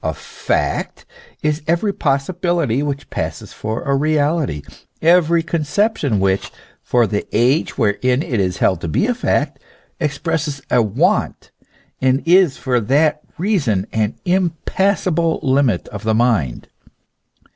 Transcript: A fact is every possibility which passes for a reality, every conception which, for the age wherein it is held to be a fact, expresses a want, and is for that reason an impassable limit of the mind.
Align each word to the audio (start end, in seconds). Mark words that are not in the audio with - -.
A 0.03 0.15
fact 0.15 1.05
is 1.43 1.61
every 1.67 1.93
possibility 1.93 2.81
which 2.81 3.11
passes 3.11 3.53
for 3.53 3.83
a 3.83 3.95
reality, 3.95 4.63
every 4.99 5.43
conception 5.43 6.19
which, 6.19 6.51
for 6.81 7.05
the 7.05 7.27
age 7.31 7.77
wherein 7.77 8.23
it 8.23 8.39
is 8.39 8.57
held 8.57 8.81
to 8.81 8.87
be 8.87 9.05
a 9.05 9.13
fact, 9.13 9.59
expresses 9.99 10.59
a 10.71 10.81
want, 10.81 11.51
and 12.01 12.23
is 12.25 12.57
for 12.57 12.79
that 12.79 13.21
reason 13.37 13.85
an 13.93 14.15
impassable 14.25 15.39
limit 15.43 15.87
of 15.89 16.01
the 16.03 16.15
mind. 16.15 16.67